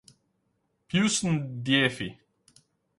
[0.87, 2.09] Pius N'Diefi